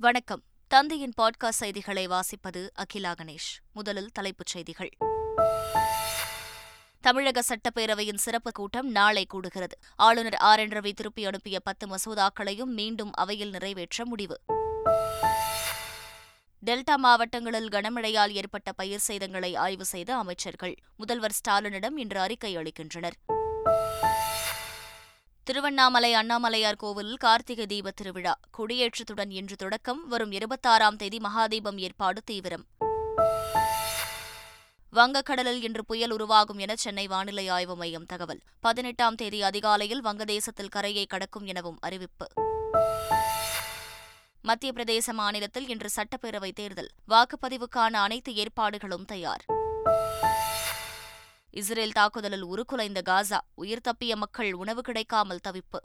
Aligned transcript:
வணக்கம். 0.00 0.42
தந்தையின் 0.68 1.12
பாட்காஸ்ட் 1.22 1.48
செய்திகளை 1.48 2.08
வாசிப்பது 2.08 2.68
அகிலா 2.74 3.14
கணேஷ். 3.22 3.58
முதலில் 3.72 4.10
தலைப்புச் 4.12 4.46
செய்திகள். 4.46 4.90
தமிழக 7.00 7.42
சட்டப்பேரவையின் 7.48 8.16
சிறப்பு 8.16 8.52
கூட்டம் 8.52 8.90
நாளை 8.90 9.26
கூடுகிறது. 9.34 9.72
ஆளுநர் 9.96 10.34
ஆர். 10.34 10.58
என். 10.58 10.68
ரவி 10.68 10.92
திருப்பி 10.92 11.24
அனுப்பிய 11.24 11.60
பத்து 11.60 11.86
மசோதாக்களையும் 11.86 12.64
மீண்டும் 12.64 13.12
அவையில் 13.12 13.50
நிறைவேற்ற 13.50 14.06
முடிவு. 14.06 14.40
டெல்டா 16.66 16.96
மாவட்டங்களில் 16.96 17.68
கனமழையால் 17.68 18.30
ஏற்பட்ட 18.30 18.72
பயிர் 18.72 19.04
சேதங்களை 19.08 19.56
ஆய்வு 19.56 19.84
செய்த 19.84 20.16
அமைச்சர்கள். 20.16 20.74
முதல்வர் 20.96 21.36
ஸ்டாலினிடம் 21.44 21.98
இன்று 21.98 22.20
அறிக்கை 22.20 22.56
அளிக்கின்றனர். 22.56 23.12
திருவண்ணாமலை 25.48 26.14
அண்ணாமலையார் 26.14 26.76
கோவிலில் 26.76 27.16
கார்த்திகை 27.16 27.66
தீப 27.66 27.90
திருவிழா. 27.90 28.38
கொடியேற்றத்துடன் 28.58 29.30
இன்று 29.30 29.56
தொடக்கம். 29.56 30.08
வரும் 30.08 30.32
இருபத்தாறாம் 30.32 30.96
தேதி 30.96 31.16
மகாதீபம் 31.16 31.76
ஏற்பாடு 31.76 32.22
தீவிரம். 32.22 32.64
வங்கக்கடலில் 34.92 35.62
இன்று 35.62 35.84
புயல் 35.84 36.10
உருவாகும் 36.10 36.58
என 36.58 36.76
சென்னை 36.76 37.06
வானிலை 37.06 37.48
ஆய்வு 37.48 37.76
மையம் 37.76 38.06
தகவல். 38.06 38.40
பதினெட்டாம் 38.60 39.14
தேதி 39.14 39.42
அதிகாலையில் 39.42 40.04
வங்கதேசத்தில் 40.04 40.68
கரையை 40.68 41.06
கடக்கும் 41.06 41.44
எனவும் 41.44 41.78
அறிவிப்பு. 41.80 42.26
மத்திய 44.42 44.72
பிரதேச 44.72 45.12
மாநிலத்தில் 45.12 45.68
இன்று 45.68 45.88
சட்டப்பேரவைத் 45.96 46.54
தேர்தல். 46.54 46.90
வாக்குப்பதிவுக்கான 47.08 47.92
அனைத்து 47.92 48.34
ஏற்பாடுகளும் 48.34 49.04
தயார். 49.04 49.44
இஸ்ரேல் 51.50 51.92
தாக்குதலில் 51.92 52.42
உருக்குலைந்த 52.42 53.02
காசா 53.04 53.38
உயிர் 53.54 53.80
தப்பிய 53.88 54.14
மக்கள் 54.14 54.52
உணவு 54.52 54.82
கிடைக்காமல் 54.82 55.40
தவிப்பு. 55.48 55.80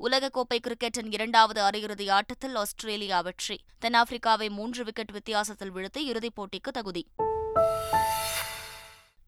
உலகக்கோப்பை 0.00 0.58
கிரிக்கெட்டின் 0.58 1.10
இரண்டாவது 1.10 1.62
அரையிறுதி 1.62 2.10
ஆட்டத்தில் 2.10 2.54
ஆஸ்திரேலியா 2.54 3.20
வெற்றி. 3.20 3.60
தென்னாப்பிரிக்காவை 3.80 4.48
மூன்று 4.48 4.84
விக்கெட் 4.84 5.10
வித்தியாசத்தில் 5.10 5.74
வீழ்த்தி 5.74 5.96
இறுதிப் 5.96 6.40
போட்டிக்கு 6.40 6.70
தகுதி. 6.72 7.06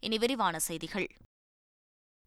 இனி 0.01 0.19
விரிவான 0.19 0.59
செய்திகள். 0.59 1.09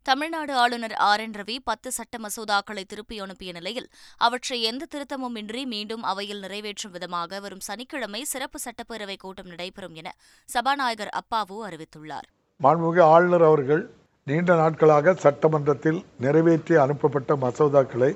தமிழ்நாடு 0.07 0.53
ஆளுநர் 0.63 0.93
ஆர் 1.05 1.21
என் 1.23 1.33
ரவி 1.37 1.55
பத்து 1.69 1.89
சட்ட 1.95 2.15
மசோதாக்களை 2.25 2.83
திருப்பி 2.91 3.15
அனுப்பிய 3.23 3.51
நிலையில் 3.57 3.87
அவற்றை 4.25 4.57
எந்த 4.69 4.83
திருத்தமும் 4.93 5.37
இன்றி 5.41 5.61
மீண்டும் 5.71 6.03
அவையில் 6.11 6.39
நிறைவேற்றும் 6.43 6.93
விதமாக 6.93 7.39
வரும் 7.45 7.63
சனிக்கிழமை 7.67 8.21
சிறப்பு 8.31 8.59
சட்டப்பேரவை 8.65 9.15
கூட்டம் 9.23 9.49
நடைபெறும் 9.53 9.95
என 10.01 10.11
சபாநாயகர் 10.49 11.11
அப்பாவு 11.19 11.55
அறிவித்துள்ளார். 11.67 12.27
மாண்புமிகு 12.59 13.01
ஆளுநர் 13.15 13.45
அவர்கள் 13.49 13.83
நீண்ட 14.27 14.55
நாட்களாக 14.61 15.13
சட்டமன்றத்தில் 15.23 15.99
நிறைவேற்றி 16.25 16.77
அனுப்பப்பட்ட 16.83 17.35
மசோதாக்களை 17.43 18.11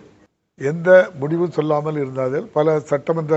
எந்த 0.62 0.90
முடிவும் 1.24 1.56
சொல்லாமல் 1.58 2.00
இருந்ததில் 2.04 2.48
பல 2.56 2.78
சட்டமன்ற 2.92 3.36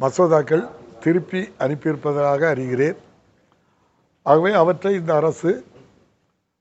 மசோதாக்கள் 0.00 0.64
திருப்பி 1.06 1.42
அனுப்பியிருப்பதாக 1.66 2.42
அறிகிறேன். 2.54 2.98
ஆகவே 4.26 4.52
அவற்றை 4.62 4.92
இந்த 5.00 5.14
அரசு 5.20 5.52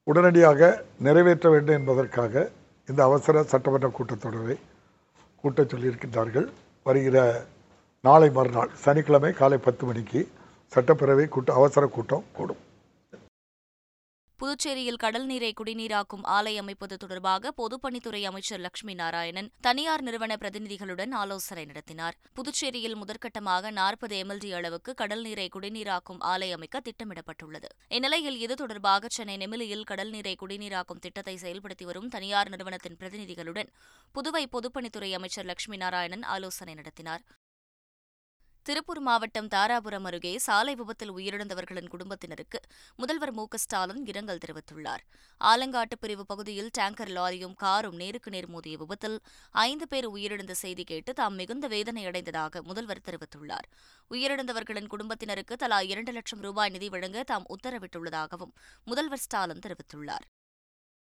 உடனடியாக 0.03 0.83
நிறைவேற்ற 0.99 1.49
வேண்டும் 1.49 1.75
என்பதற்காக 1.75 2.49
இந்த 2.89 3.03
அவசர 3.03 3.43
சட்டமன்ற 3.43 3.89
கூட்டத்தொடரை 3.97 4.55
கூட்டச் 5.43 5.71
சொல்லியிருக்கின்றார்கள். 5.73 6.47
வருகிற 6.83 7.17
நாளை 8.01 8.29
மறுநாள் 8.29 8.71
சனிக்கிழமை 8.73 9.31
காலை 9.33 9.57
பத்து 9.57 9.85
மணிக்கு 9.85 10.21
சட்டப்பேரவை 10.75 11.27
கூட்ட 11.27 11.53
அவசர 11.53 11.85
கூட்டம் 11.85 12.23
கூடும். 12.33 12.61
புதுச்சேரியில் 14.44 14.99
கடல் 15.03 15.25
நீரை 15.25 15.49
குடிநீராக்கும் 15.59 16.23
ஆலை 16.38 16.58
அமைப்பது 16.58 16.97
தொடர்பாக 16.97 17.52
பொதுப்பணித்துறை 17.59 18.22
அமைச்சர் 18.23 18.59
லட்சுமி 18.59 18.94
நாராயணன் 18.94 19.52
தனியார் 19.61 20.02
நிறுவன 20.02 20.35
பிரதிநிதிகளுடன் 20.41 21.13
ஆலோசனை 21.19 21.66
நடத்தினார். 21.66 22.16
புதுச்சேரியில் 22.38 22.97
முதற்கட்டமாக 23.02 23.72
நாற்பது 23.72 24.17
எம்எல்டி 24.23 24.52
அளவுக்கு 24.52 24.94
கடல் 24.94 25.22
நீரை 25.22 25.50
குடிநீராக்கும் 25.55 26.19
ஆலை 26.19 26.52
அமைக்க 26.52 26.81
திட்டமிடப்பட்டுள்ளது. 26.88 27.69
இந்நிலையில் 27.88 28.39
இது 28.39 28.55
தொடர்பாக 28.55 29.07
சென்னை 29.09 29.38
நெமிலியில் 29.38 29.88
கடல் 29.91 30.09
நீரை 30.09 30.35
குடிநீராக்கும் 30.41 31.03
திட்டத்தை 31.06 31.35
செயல்படுத்தி 31.35 31.84
வரும் 31.84 32.07
தனியார் 32.07 32.50
நிறுவனத்தின் 32.50 33.00
பிரதிநிதிகளுடன் 33.00 33.72
புதுவை 34.16 34.44
பொதுப்பணித்துறை 34.57 35.13
அமைச்சர் 35.13 35.46
லட்சுமி 35.46 35.78
நாராயணன் 35.78 36.23
ஆலோசனை 36.23 36.73
நடத்தினார். 36.73 37.23
திருப்பூர் 38.68 39.00
மாவட்டம் 39.00 39.47
தாராபுரம் 39.47 40.06
அருகே 40.06 40.31
சாலை 40.38 40.74
விபத்தில் 40.75 41.12
உயிரிழந்தவர்களின் 41.12 41.90
குடும்பத்தினருக்கு 41.94 42.59
முதல்வர் 42.96 43.31
மு 43.31 43.44
ஸ்டாலின் 43.53 44.06
இரங்கல் 44.06 44.40
தெரிவித்துள்ளார். 44.46 45.03
ஆலங்காட்டு 45.41 45.96
பிரிவு 46.00 46.25
பகுதியில் 46.25 46.69
டேங்கர் 46.78 47.12
லாரியும் 47.18 47.56
காரும் 47.56 47.96
நேருக்கு 47.96 48.31
நேர் 48.31 48.50
மோதிய 48.50 48.78
விபத்தில் 48.78 49.18
ஐந்து 49.52 49.88
பேர் 49.88 50.07
உயிரிழந்த 50.09 50.52
செய்தி 50.52 50.84
கேட்டு 50.84 51.13
தாம் 51.13 51.35
மிகுந்த 51.35 51.68
வேதனை 51.68 52.06
அடைந்ததாக 52.06 52.62
முதல்வர் 52.62 53.06
தெரிவித்துள்ளார். 53.09 53.68
உயிரிழந்தவர்களின் 54.12 54.88
குடும்பத்தினருக்கு 54.88 55.56
தலா 55.56 55.81
இரண்டு 55.81 56.12
லட்சம் 56.12 56.41
ரூபாய் 56.41 56.69
நிதி 56.69 56.90
வழங்க 56.90 57.23
தாம் 57.23 57.50
உத்தரவிட்டுள்ளதாகவும் 57.57 58.56
முதல்வர் 58.85 59.23
ஸ்டாலின் 59.25 59.66
தெரிவித்துள்ளார். 59.68 60.28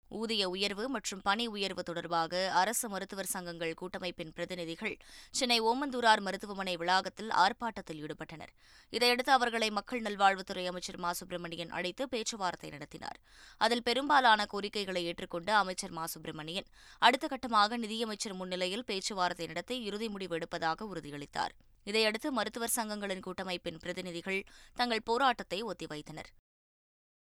ஊதிய 0.08 0.48
உயர்வு 0.48 0.88
மற்றும் 0.88 1.20
பணி 1.22 1.46
உயர்வு 1.46 1.82
தொடர்பாக 1.82 2.50
அரசு 2.50 2.88
மருத்துவர் 2.88 3.26
சங்கங்கள் 3.26 3.74
கூட்டமைப்பின் 3.74 4.32
பிரதிநிதிகள் 4.34 4.96
சென்னை 5.30 5.60
ஓமந்தூரார் 5.60 6.20
மருத்துவமனை 6.20 6.76
வளாகத்தில் 6.76 7.30
ஆர்ப்பாட்டத்தில் 7.30 8.00
ஈடுபட்டனர். 8.04 8.52
இதையடுத்து 8.90 9.32
அவர்களை 9.32 9.70
மக்கள் 9.70 10.02
நல்வாழ்வுத்துறை 10.02 10.66
அமைச்சர் 10.66 10.96
மா. 10.96 11.12
சுப்பிரமணியன் 11.12 11.70
அழைத்து 11.70 12.08
பேச்சுவார்த்தை 12.08 12.70
நடத்தினார். 12.70 13.20
அதில் 13.56 13.82
பெரும்பாலான 13.82 14.46
கோரிக்கைகளை 14.46 15.12
ஏற்றுக்கொண்ட 15.12 15.50
அமைச்சர் 15.54 15.90
மா. 15.90 16.06
சுப்பிரமணியன் 16.06 16.66
அடுத்த 16.98 17.26
கட்டமாக 17.26 17.76
நிதியமைச்சர் 17.76 18.34
முன்னிலையில் 18.34 18.84
பேச்சுவார்த்தை 18.84 19.46
நடத்தி 19.46 19.82
இறுதி 19.82 20.08
முடிவு 20.08 20.38
எடுப்பதாக 20.38 20.86
உறுதியளித்தார். 20.94 21.54
இதையடுத்து 21.84 22.32
மருத்துவர் 22.32 22.76
சங்கங்களின் 22.76 23.20
கூட்டமைப்பின் 23.20 23.76
பிரதிநிதிகள் 23.76 24.44
தங்கள் 24.74 25.02
போராட்டத்தை 25.02 25.62
ஒத்திவைத்தனர். 25.62 26.30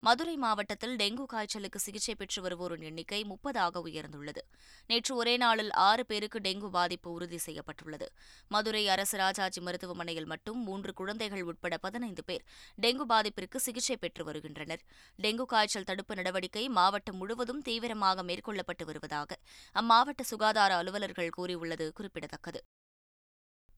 மதுரை 0.02 0.36
மாவட்டத்தில் 0.36 0.96
டெங்கு 0.96 1.24
காய்ச்சலுக்கு 1.24 1.78
சிகிச்சை 1.78 2.14
பெற்று 2.14 2.40
வருவோரின் 2.42 2.82
எண்ணிக்கை 2.82 3.18
முப்பதாக 3.24 3.80
உயர்ந்துள்ளது. 3.84 4.42
நேற்று 4.86 5.16
ஒரே 5.16 5.36
நாளில் 5.36 5.72
ஆறு 5.86 6.06
பேருக்கு 6.06 6.38
டெங்கு 6.38 6.68
பாதிப்பு 6.70 7.08
உறுதி 7.12 7.38
செய்யப்பட்டுள்ளது. 7.38 8.06
மதுரை 8.48 8.88
அரசு 8.88 9.16
ராஜாஜி 9.16 9.60
மருத்துவமனையில் 9.60 10.26
மட்டும் 10.26 10.60
மூன்று 10.62 10.92
குழந்தைகள் 10.92 11.42
உட்பட 11.42 11.76
பதினைந்து 11.78 12.24
பேர் 12.24 12.44
டெங்கு 12.82 13.06
பாதிப்பிற்கு 13.08 13.56
சிகிச்சை 13.56 13.96
பெற்று 13.96 14.24
வருகின்றனர். 14.24 14.84
டெங்கு 15.18 15.44
காய்ச்சல் 15.44 15.84
தடுப்பு 15.84 16.14
நடவடிக்கை 16.14 16.68
மாவட்டம் 16.68 17.16
முழுவதும் 17.16 17.62
தீவிரமாக 17.62 18.22
மேற்கொள்ளப்பட்டு 18.22 18.84
வருவதாக 18.84 19.40
அம்மாவட்ட 19.74 20.24
சுகாதார 20.32 20.76
அலுவலர்கள் 20.76 21.30
கூறியுள்ளது 21.30 21.92
குறிப்பிடத்தக்கது. 21.92 22.62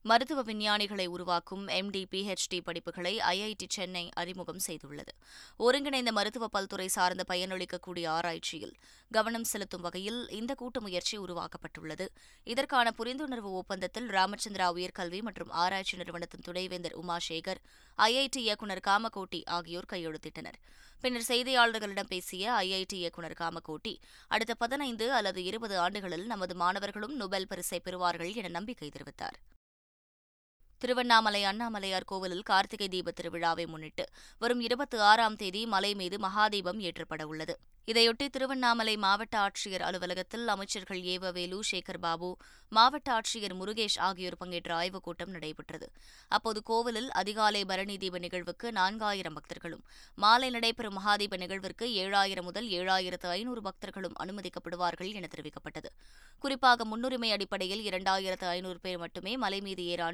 மருத்துவ 0.01 0.41
விஞ்ஞானிகளை 0.41 1.05
உருவாக்கும் 1.05 1.67
எம்டி 1.67 2.05
பிஹெச்டி 2.11 2.59
படிப்புகளை 2.65 3.11
ஐஐடி 3.31 3.65
சென்னை 3.67 4.09
அறிமுகம் 4.13 4.61
செய்துள்ளது. 4.67 5.11
ஒருங்கிணைந்த 5.57 6.11
மருத்துவ 6.11 6.47
பல்துறை 6.47 6.85
சார்ந்த 6.85 7.23
பயனளிக்கக்கூடிய 7.27 8.07
ஆராய்ச்சியில் 8.07 8.73
கவனம் 9.11 9.43
செலுத்தும் 9.43 9.81
வகையில் 9.81 10.29
இந்த 10.29 10.55
கூட்டு 10.55 10.81
முயற்சி 10.81 11.19
உருவாக்கப்பட்டுள்ளது. 11.19 12.07
இதற்கான 12.43 12.93
புரிந்துணர்வு 12.97 13.51
ஒப்பந்தத்தில் 13.61 14.07
ராமச்சந்திரா 14.07 14.69
உயர்கல்வி 14.77 15.21
மற்றும் 15.21 15.49
ஆராய்ச்சி 15.49 15.97
நிறுவனத்தின் 15.97 16.45
துணைவேந்தர் 16.45 16.97
உமாசேகர் 17.03 17.61
ஐஐடி 17.97 18.41
இயக்குநர் 18.47 18.83
காமகோட்டி 18.87 19.41
ஆகியோர் 19.45 19.91
கையெழுத்திட்டனர். 19.91 20.59
பின்னர் 21.01 21.27
செய்தியாளர்களிடம் 21.27 22.11
பேசிய 22.15 22.51
ஐஐடி 22.51 22.99
இயக்குநர் 23.03 23.39
காமகோட்டி 23.43 23.95
அடுத்த 24.27 24.55
பதினைந்து 24.55 25.13
அல்லது 25.13 25.43
இருபது 25.43 25.79
ஆண்டுகளில் 25.79 26.25
நமது 26.25 26.55
மாணவர்களும் 26.55 27.15
நோபல் 27.15 27.47
பரிசை 27.47 27.81
பெறுவார்கள் 27.83 28.35
என 28.35 28.47
நம்பிக்கை 28.47 28.89
தெரிவித்தார். 28.89 29.39
திருவண்ணாமலை 30.79 31.43
அண்ணாமலையார் 31.43 32.05
கோவிலில் 32.05 32.41
கார்த்திகை 32.41 32.87
தீப 32.87 33.11
திருவிழாவை 33.11 33.67
முன்னிட்டு 33.67 34.05
வரும் 34.39 34.59
இருபத்தி 34.59 34.97
ஆறாம் 34.97 35.35
தேதி 35.35 35.65
மலை 35.65 35.95
மீது 35.95 36.17
மகாதீபம் 36.17 36.79
ஏற்றப்பட 36.79 37.23
உள்ளது. 37.23 37.57
இதையொட்டி 37.87 38.27
திருவண்ணாமலை 38.29 38.97
மாவட்ட 38.97 39.35
ஆட்சியர் 39.39 39.81
அலுவலகத்தில் 39.81 40.47
அமைச்சர்கள் 40.47 41.01
ஏவவேலு 41.01 41.59
சேகர் 41.71 41.99
பாபு 41.99 42.37
மாவட்ட 42.69 43.11
ஆட்சியர் 43.11 43.55
முருகேஷ் 43.55 43.99
ஆகியோர் 43.99 44.37
பங்கேற்ற 44.37 44.75
ஆய்வுக் 44.75 45.03
கூட்டம் 45.03 45.29
நடைபெற்றது. 45.29 45.91
அப்போது 46.27 46.63
கோவிலில் 46.63 47.11
அதிகாலை 47.11 47.65
பரணி 47.65 47.97
தீப 47.97 48.17
நிகழ்வுக்கு 48.17 48.71
நான்காயிரம் 48.71 49.37
பக்தர்களும் 49.37 49.83
மாலை 50.15 50.49
நடைபெறும் 50.49 50.97
மகாதீப 50.97 51.37
நிகழ்விற்கு 51.37 51.87
ஏழாயிரம் 52.03 52.43
முதல் 52.43 52.69
ஏழாயிரத்து 52.69 53.27
ஐநூறு 53.27 53.61
பக்தர்களும் 53.61 54.15
அனுமதிக்கப்படுவார்கள் 54.23 55.13
என 55.13 55.27
தெரிவிக்கப்பட்டது. 55.35 55.91
குறிப்பாக 56.39 56.85
முன்னுரிமை 56.85 57.31
அடிப்படையில் 57.31 57.85
இரண்டாயிரத்து 57.89 58.47
ஐநூறு 58.47 58.79
பேர் 58.79 58.97
மட்டுமே 58.97 59.37
மலை 59.37 59.61
மீது 59.61 59.85
ஏற 59.85 60.11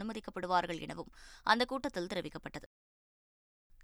அனுமதிக்கப்படுவார்கள் 0.55 0.81
எனவும் 0.81 1.11
அந்த 1.43 1.65
கூட்டத்தில் 1.65 2.11
தெரிவிக்கப்பட்டது. 2.13 2.67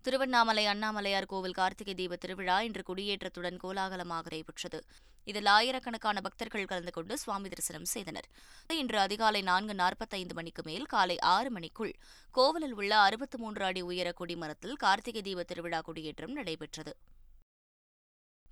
திருவண்ணாமலை 0.02 0.66
அண்ணாமலையார் 0.66 1.26
கோவில் 1.26 1.54
கார்த்திகை 1.54 1.94
தீப 1.94 2.16
திருவிழா 2.16 2.62
இன்று 2.62 2.84
கொடியேற்றத்துடன் 2.88 3.58
கோலாகலமாக 3.64 4.30
நடைபெற்றது 4.30 4.80
இதில் 5.24 5.46
ஆயிரக்கணக்கான 5.46 6.22
பக்தர்கள் 6.22 6.66
கலந்து 6.66 6.92
கொண்டு 6.92 7.18
சுவாமி 7.18 7.50
தரிசனம் 7.50 7.86
செய்தனர். 7.86 8.28
இன்று 8.68 9.00
அதிகாலை 9.00 9.42
நான்கு 9.42 9.74
நாற்பத்தைந்து 9.74 10.34
மணிக்கு 10.34 10.64
மேல் 10.64 10.86
காலை 10.86 11.20
ஆறு 11.20 11.52
மணிக்குள் 11.52 11.94
கோவிலில் 12.32 12.74
உள்ள 12.74 12.98
அறுபத்து 12.98 13.38
மூன்று 13.38 13.66
அடி 13.66 13.82
உயர 13.82 14.14
கொடிமரத்தில் 14.20 14.74
கார்த்திகை 14.74 15.22
தீப 15.22 15.44
திருவிழா 15.44 15.82
கொடியேற்றம் 15.82 16.32
நடைபெற்றது. 16.32 16.96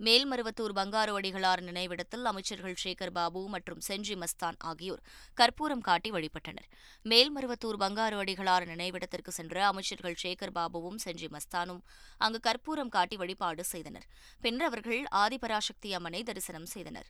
மேல்மருவத்தூர் 0.06 0.74
பங்காரு 0.78 1.12
அடிகளார் 1.20 1.62
நினைவிடத்தில் 1.62 2.26
அமைச்சர்கள் 2.32 2.78
சேகர் 2.84 3.14
பாபு 3.18 3.42
மற்றும் 3.50 3.82
செஞ்சி 3.88 4.16
மஸ்தான் 4.22 4.58
ஆகியோர் 4.70 5.02
கற்பூரம் 5.34 5.84
காட்டி 5.88 6.12
வழிபட்டனர். 6.12 6.68
மேல்மருவத்தூர் 7.06 7.80
பங்காரு 7.84 8.18
அடிகளார் 8.24 8.68
நினைவிடத்திற்கு 8.72 9.34
சென்ற 9.40 9.66
அமைச்சர்கள் 9.68 10.20
சேகர் 10.24 10.56
பாபுவும் 10.58 11.00
செஞ்சி 11.06 11.30
மஸ்தானும் 11.36 11.84
அங்கு 12.18 12.40
கற்பூரம் 12.40 12.94
காட்டி 12.98 13.18
வழிபாடு 13.18 13.64
செய்தனர். 13.64 14.08
பின்னர் 14.42 14.70
அவர்கள் 14.72 15.04
ஆதிபராசக்தி 15.24 15.92
அம்மனை 16.00 16.24
தரிசனம் 16.24 16.70
செய்தனர். 16.76 17.10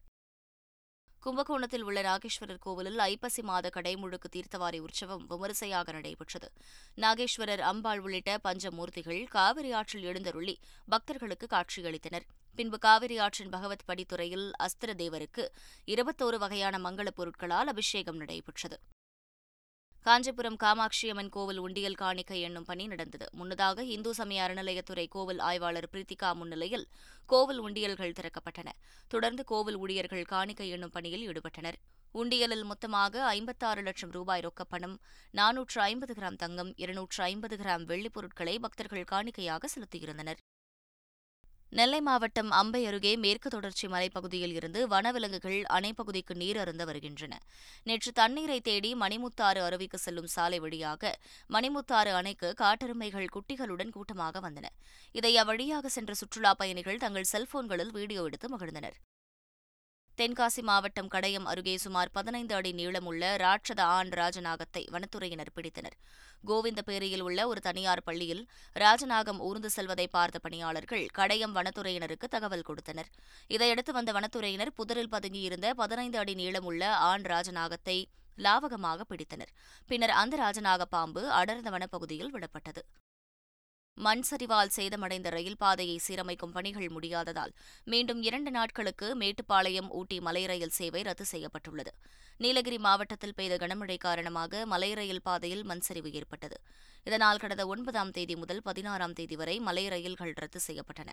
கும்பகோணத்தில் 1.20 1.82
உள்ள 1.82 2.02
நாகேஸ்வரர் 2.02 2.60
கோவிலில் 2.60 3.00
ஐப்பசி 3.00 3.42
மாத 3.42 3.70
கடைமுழுக்கு 3.74 4.30
தீர்த்தவாரி 4.36 4.80
உற்சவம் 4.80 5.26
விமரிசையாக 5.28 5.92
நடைபெற்றது. 5.92 6.52
நாகேஸ்வரர் 6.96 7.60
அம்பாள் 7.60 8.00
உள்ளிட்ட 8.00 8.40
பஞ்சமூர்த்திகள் 8.44 9.28
காவிரி 9.28 9.72
ஆற்றில் 9.72 10.04
எழுந்தருளி 10.04 10.60
பக்தர்களுக்கு 10.90 11.48
காட்சியளித்தனர். 11.50 12.22
பின்பு 12.56 12.78
காவிரி 12.78 13.18
ஆற்றின் 13.18 13.50
பகவத் 13.50 13.84
படித்துறையில் 13.88 14.52
அஸ்திர 14.60 14.86
தேவருக்கு 14.86 15.48
இருபத்தோரு 15.86 16.38
வகையான 16.38 16.90
மங்களப் 16.90 17.16
பொருட்களால் 17.16 17.68
அபிஷேகம் 17.68 18.18
நடைபெற்றது. 18.18 18.80
காஞ்சிபுரம் 20.02 20.58
காமாட்சியம்மன் 20.64 21.30
கோவில் 21.30 21.58
உண்டியல் 21.58 21.96
காணிக்கை 21.96 22.42
என்னும் 22.42 22.64
பணி 22.64 22.88
நடந்தது. 22.88 23.26
முன்னதாக 23.32 23.84
இந்து 23.84 24.14
சமய 24.14 24.44
அறநிலையத்துறை 24.44 25.08
கோவில் 25.10 25.40
ஆய்வாளர் 25.40 25.90
பிரீத்திகா 25.92 26.34
முன்னிலையில் 26.34 26.88
கோவில் 27.26 27.62
உண்டியல்கள் 27.62 28.14
திறக்கப்பட்டன. 28.14 28.70
தொடர்ந்து 29.08 29.44
கோவில் 29.44 29.76
ஊழியர்கள் 29.76 30.24
காணிக்கை 30.24 30.70
என்னும் 30.70 30.90
பணியில் 30.90 31.26
ஈடுபட்டனர். 31.30 31.74
உண்டியலில் 32.14 32.64
மொத்தமாக 32.64 33.26
ஐம்பத்தாறு 33.26 33.82
லட்சம் 33.82 34.12
ரூபாய் 34.12 34.42
ரொக்கப்பணம் 34.42 34.96
நானூற்று 35.34 35.82
ஐம்பது 35.82 36.14
கிராம் 36.14 36.36
தங்கம் 36.36 36.74
இருநூற்று 36.78 37.24
ஐம்பது 37.24 37.56
கிராம் 37.56 37.84
வெள்ளிப் 37.84 38.14
பொருட்களை 38.14 38.60
பக்தர்கள் 38.60 39.04
காணிக்கையாக 39.04 39.68
செலுத்தியிருந்தனர். 39.76 40.38
நெல்லை 41.72 42.02
மாவட்டம் 42.02 42.52
அம்பை 42.52 42.82
அருகே 42.86 43.12
மேற்கு 43.18 43.50
தொடர்ச்சி 43.50 43.88
மலைப்பகுதியில் 43.88 44.54
இருந்து 44.54 44.80
வனவிலங்குகள் 44.88 45.60
அணைப்பகுதிக்கு 45.78 46.34
நீர் 46.36 46.58
அருந்த 46.58 46.86
வருகின்றன. 46.86 47.34
நேற்று 47.84 48.12
தண்ணீரை 48.12 48.60
தேடி 48.62 48.96
மணிமுத்தாறு 48.96 49.62
அருவிக்கு 49.68 49.98
செல்லும் 49.98 50.32
சாலை 50.36 50.60
வழியாக 50.60 51.14
மணிமுத்தாறு 51.50 52.14
அணைக்கு 52.14 52.54
காட்டெருமைகள் 52.54 53.30
குட்டிகளுடன் 53.36 53.90
கூட்டமாக 53.90 54.40
வந்தன. 54.40 54.68
இதை 55.16 55.34
அவ்வழியாக 55.38 55.86
சென்ற 55.98 56.14
சுற்றுலாப் 56.14 56.58
பயணிகள் 56.58 57.04
தங்கள் 57.06 57.32
செல்போன்களில் 57.34 57.96
வீடியோ 58.00 58.24
எடுத்து 58.24 58.50
மகிழ்ந்தனர். 58.58 58.98
தென்காசி 60.20 60.62
மாவட்டம் 60.62 61.08
கடையம் 61.08 61.46
அருகே 61.46 61.78
சுமார் 61.78 62.10
பதினைந்து 62.12 62.56
அடி 62.56 62.72
நீளமுள்ள 62.72 63.24
ராட்சத 63.38 63.82
ஆண் 63.82 64.10
ராஜநாகத்தை 64.10 64.82
வனத்துறையினர் 64.94 65.52
பிடித்தனர். 65.56 65.96
கோவிந்தபேரியில் 66.48 67.22
உள்ள 67.22 67.48
ஒரு 67.48 67.60
தனியார் 67.60 68.04
பள்ளியில் 68.04 68.44
ராஜநாகம் 68.76 69.40
ஊர்ந்து 69.40 69.70
செல்வதை 69.70 70.08
பார்த்த 70.08 70.40
பணியாளர்கள் 70.40 71.06
கடையம் 71.14 71.56
வனத்துறையினருக்கு 71.56 72.28
தகவல் 72.30 72.62
கொடுத்தனர். 72.62 73.10
இதையடுத்து 73.48 73.94
வந்த 73.94 74.12
வனத்துறையினர் 74.12 74.76
புதரில் 74.76 75.12
பதுங்கியிருந்த 75.12 75.70
பதினைந்து 75.74 76.18
அடி 76.18 76.34
நீளமுள்ள 76.34 76.84
ஆண் 77.10 77.22
ராஜநாகத்தை 77.22 77.98
லாவகமாக 78.38 79.02
பிடித்தனர். 79.10 79.54
பின்னர் 79.88 80.10
அந்த 80.10 80.38
ராஜநாக 80.46 80.82
பாம்பு 80.96 81.32
அடர்ந்த 81.32 81.70
வனப்பகுதியில் 81.70 82.34
விடப்பட்டது. 82.36 82.84
மண் 84.06 84.22
சரிவால் 84.28 84.72
சேதமடைந்த 84.76 85.30
ரயில் 85.36 85.58
பாதையை 85.62 85.96
சீரமைக்கும் 86.06 86.54
பணிகள் 86.58 86.92
முடியாததால் 86.96 87.52
மீண்டும் 87.92 88.22
இரண்டு 88.28 88.52
நாட்களுக்கு 88.58 89.08
மேட்டுப்பாளையம் 89.22 89.90
ஊட்டி 90.00 90.18
மலை 90.28 90.44
ரயில் 90.52 90.74
சேவை 90.78 91.02
ரத்து 91.08 91.26
செய்யப்பட்டுள்ளது. 91.26 91.92
நீலகிரி 92.38 92.78
மாவட்டத்தில் 92.78 93.36
பெய்த 93.40 93.58
கனமழை 93.64 93.98
காரணமாக 94.06 94.62
மலை 94.74 94.92
ரயில் 94.94 95.22
பாதையில் 95.22 95.64
மண் 95.64 95.84
சரிவு 95.88 96.12
ஏற்பட்டது. 96.12 96.58
இதனால் 97.08 97.42
கடந்த 97.44 97.66
ஒன்பதாம் 97.74 98.14
தேதி 98.18 98.36
முதல் 98.36 98.64
பதினாறாம் 98.70 99.18
தேதி 99.20 99.36
வரை 99.36 99.60
மலை 99.68 99.86
ரயில்கள் 99.96 100.34
ரத்து 100.44 100.60
செய்யப்பட்டன. 100.68 101.10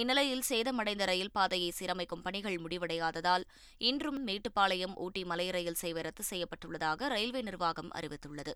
இந்நிலையில் 0.00 0.44
சேதமடைந்த 0.50 1.04
ரயில் 1.04 1.34
பாதையை 1.38 1.70
சீரமைக்கும் 1.78 2.26
பணிகள் 2.26 2.60
முடிவடையாததால் 2.66 3.46
இன்றும் 3.90 4.20
மேட்டுப்பாளையம் 4.28 4.96
ஊட்டி 5.06 5.24
மலை 5.24 5.50
ரயில் 5.50 5.82
சேவை 5.84 6.02
ரத்து 6.02 6.24
செய்யப்பட்டுள்ளதாக 6.32 7.08
ரயில்வே 7.16 7.42
நிர்வாகம் 7.42 7.92
அறிவித்துள்ளது. 8.00 8.54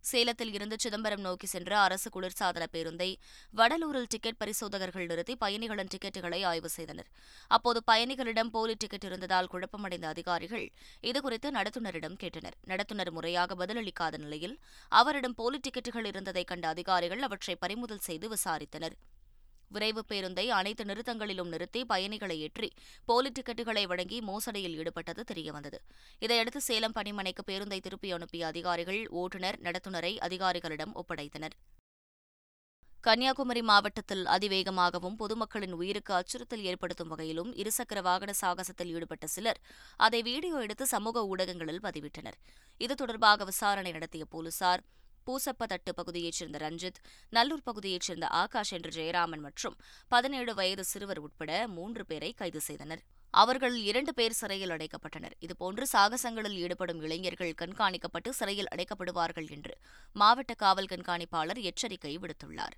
சேலத்தில் 0.00 0.52
இருந்து 0.52 0.76
சிதம்பரம் 0.78 1.20
நோக்கி 1.20 1.46
சென்ற 1.46 1.78
அரசு 1.78 2.10
குளிர்சாதன 2.14 2.66
பேருந்தை 2.72 3.08
வடலூரில் 3.54 4.08
டிக்கெட் 4.08 4.38
பரிசோதகர்கள் 4.38 5.06
நிறுத்தி 5.06 5.36
பயணிகளின் 5.36 5.90
டிக்கெட்டுகளை 5.94 6.44
ஆய்வு 6.44 6.68
செய்தனர். 6.68 7.08
அப்போது 7.48 7.82
பயணிகளிடம் 7.92 8.52
போலி 8.56 8.74
டிக்கெட் 8.74 9.04
இருந்ததால் 9.04 9.50
குழப்பமடைந்த 9.52 10.08
அதிகாரிகள் 10.08 10.66
இதுகுறித்து 11.02 11.50
நடத்துனரிடம் 11.58 12.18
கேட்டனர். 12.24 12.58
நடத்துனர் 12.66 13.10
முறையாக 13.10 13.54
பதிலளிக்காத 13.54 14.16
நிலையில் 14.16 14.58
அவரிடம் 14.88 15.34
போலி 15.34 15.60
டிக்கெட்டுகள் 15.68 16.06
இருந்ததை 16.06 16.44
கண்ட 16.44 16.68
அதிகாரிகள் 16.68 17.22
அவற்றை 17.22 17.56
பறிமுதல் 17.56 18.06
செய்து 18.08 18.28
விசாரித்தனர். 18.34 18.96
விரைவு 19.74 20.02
பேருந்தை 20.10 20.44
அனைத்து 20.58 20.84
நிறுத்தங்களிலும் 20.84 21.50
நிறுத்தி 21.54 21.80
பயணிகளை 21.84 22.36
ஏற்றி 22.46 22.68
போலி 23.08 23.30
டிக்கெட்டுகளை 23.36 23.84
வழங்கி 23.86 24.18
மோசடியில் 24.20 24.76
ஈடுபட்டது 24.80 25.22
தெரியவந்தது. 25.30 25.78
இதையடுத்து 26.18 26.60
சேலம் 26.60 26.96
பணிமனைக்கு 26.96 27.44
பேருந்தை 27.50 27.80
திருப்பி 27.80 28.10
அனுப்பிய 28.12 28.46
அதிகாரிகள் 28.46 29.02
ஓட்டுநர் 29.20 29.58
நடத்துனரை 29.66 30.12
அதிகாரிகளிடம் 30.28 30.94
ஒப்படைத்தனர். 31.02 31.54
கன்னியாகுமரி 33.04 33.60
மாவட்டத்தில் 33.68 34.24
அதிவேகமாகவும் 34.34 35.14
பொதுமக்களின் 35.20 35.74
உயிருக்கு 35.78 36.12
அச்சுறுத்தல் 36.14 36.64
ஏற்படுத்தும் 36.70 37.10
வகையிலும் 37.12 37.52
இருசக்கர 37.62 37.98
வாகன 38.08 38.30
சாகசத்தில் 38.40 38.90
ஈடுபட்ட 38.94 39.26
சிலர் 39.34 39.60
அதை 40.06 40.20
வீடியோ 40.22 40.56
எடுத்து 40.66 40.86
சமூக 40.86 41.22
ஊடகங்களில் 41.32 41.84
பதிவிட்டனர். 41.86 42.36
இது 42.80 42.94
தொடர்பாக 42.94 43.44
விசாரணை 43.50 43.92
நடத்திய 43.92 44.24
போலீசார் 44.34 44.82
பூசப்பதட்டு 45.26 45.92
பகுதியைச் 45.94 46.32
சேர்ந்த 46.32 46.58
ரஞ்சித் 46.58 47.00
நல்லூர் 47.30 47.62
பகுதியைச் 47.62 48.00
சேர்ந்த 48.00 48.26
ஆகாஷ் 48.26 48.72
என்ற 48.72 48.90
ஜெயராமன் 48.90 49.44
மற்றும் 49.46 49.76
பதினேழு 50.08 50.54
வயது 50.54 50.84
சிறுவர் 50.84 51.18
உட்பட 51.18 51.68
மூன்று 51.68 52.04
பேரை 52.06 52.32
கைது 52.32 52.60
செய்தனர். 52.60 53.02
அவர்களில் 53.30 53.84
இரண்டு 53.84 54.14
பேர் 54.14 54.32
சிறையில் 54.32 54.70
அடைக்கப்பட்டனர். 54.70 55.34
இதுபோன்று 55.40 55.82
சாகசங்களில் 55.92 56.56
ஈடுபடும் 56.64 57.00
இளைஞர்கள் 57.00 57.58
கண்காணிக்கப்பட்டு 57.62 58.30
சிறையில் 58.30 58.70
அடைக்கப்படுவார்கள் 58.74 59.50
என்று 59.50 59.74
மாவட்ட 60.12 60.54
காவல் 60.54 60.90
கண்காணிப்பாளர் 60.90 61.60
எச்சரிக்கை 61.62 62.18
விடுத்துள்ளார். 62.18 62.76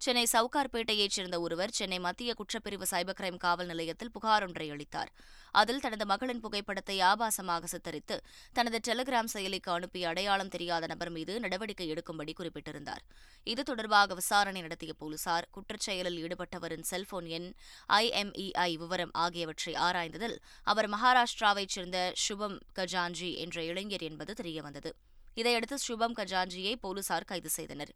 சென்னை 0.00 0.22
சவுகார்பேட்டையைச் 0.32 1.14
சேர்ந்த 1.14 1.36
ஒருவர் 1.40 1.72
சென்னை 1.78 1.98
மத்திய 1.98 2.34
குற்றப்பிரிவு 2.38 2.86
சைபர் 2.90 3.16
கிரைம் 3.20 3.38
காவல் 3.44 3.66
நிலையத்தில் 3.66 4.10
புகார் 4.10 4.44
ஒன்றை 4.46 4.66
அளித்தார். 4.70 5.10
அதில் 5.54 5.80
தனது 5.80 6.04
மகளின் 6.06 6.42
புகைப்படத்தை 6.44 6.96
ஆபாசமாக 7.00 7.68
சித்தரித்து 7.72 8.16
தனது 8.52 8.78
டெலிகிராம் 8.88 9.30
செயலிக்கு 9.34 9.70
அனுப்பிய 9.70 10.08
அடையாளம் 10.08 10.48
தெரியாத 10.48 10.86
நபர் 10.86 11.10
மீது 11.10 11.40
நடவடிக்கை 11.40 11.88
எடுக்கும்படி 11.94 12.34
குறிப்பிட்டிருந்தார். 12.40 13.02
இது 13.46 13.62
தொடர்பாக 13.62 14.14
விசாரணை 14.14 14.60
நடத்திய 14.60 14.92
போலீசார் 14.92 15.48
குற்றச்செயலில் 15.56 16.20
ஈடுபட்டவரின் 16.22 16.88
செல்போன் 16.92 17.28
எண் 17.38 17.50
ஐஎம்இஐ 17.88 18.70
விவரம் 18.84 19.14
ஆகியவற்றை 19.26 19.74
ஆராய்ந்ததில் 19.88 20.38
அவர் 20.62 20.90
மகாராஷ்டிராவைச் 20.90 21.76
சேர்ந்த 21.78 21.98
சுபம் 22.28 22.58
கஜான்ஜி 22.78 23.32
என்ற 23.36 23.64
இளைஞர் 23.64 24.06
என்பது 24.10 24.34
தெரியவந்தது. 24.42 24.92
இதையடுத்து 25.40 25.76
சுபம் 25.86 26.14
கஜான்ஜியை 26.18 26.74
போலீசார் 26.84 27.28
கைது 27.30 27.50
செய்தனர். 27.56 27.92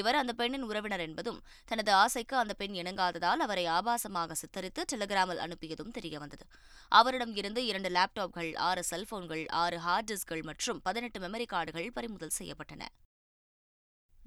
இவர் 0.00 0.18
அந்த 0.20 0.32
பெண்ணின் 0.40 0.66
உறவினர் 0.70 1.04
என்பதும் 1.06 1.40
தனது 1.70 1.92
ஆசைக்கு 2.02 2.36
அந்த 2.42 2.54
பெண் 2.60 2.76
இணங்காததால் 2.82 3.44
அவரை 3.46 3.64
ஆபாசமாக 3.78 4.36
சித்தரித்து 4.42 4.84
டெலிகிராமில் 4.92 5.42
அனுப்பியதும் 5.46 5.94
தெரியவந்தது. 5.98 6.46
அவரிடம் 7.00 7.34
இருந்து 7.42 7.62
இரண்டு 7.70 7.92
லேப்டாப்கள் 7.96 8.52
ஆறு 8.68 8.84
செல்போன்கள் 8.90 9.44
ஆறு 9.62 9.78
ஹார்ட் 9.86 10.10
டிஸ்க்கள் 10.12 10.44
மற்றும் 10.50 10.80
பதினெட்டு 10.88 11.20
மெமரி 11.26 11.48
கார்டுகள் 11.54 11.90
பறிமுதல் 11.98 12.38
செய்யப்பட்டன. 12.38 12.84